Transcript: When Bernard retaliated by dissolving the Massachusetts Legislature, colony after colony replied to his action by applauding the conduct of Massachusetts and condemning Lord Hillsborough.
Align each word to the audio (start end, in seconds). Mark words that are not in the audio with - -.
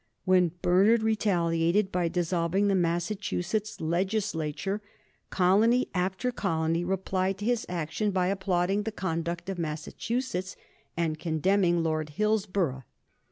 When 0.25 0.53
Bernard 0.63 1.03
retaliated 1.03 1.91
by 1.91 2.07
dissolving 2.07 2.67
the 2.69 2.73
Massachusetts 2.73 3.79
Legislature, 3.79 4.81
colony 5.29 5.89
after 5.93 6.31
colony 6.31 6.83
replied 6.83 7.37
to 7.37 7.45
his 7.45 7.67
action 7.69 8.09
by 8.09 8.29
applauding 8.29 8.81
the 8.81 8.91
conduct 8.91 9.47
of 9.47 9.59
Massachusetts 9.59 10.55
and 10.97 11.19
condemning 11.19 11.83
Lord 11.83 12.09
Hillsborough. 12.09 12.83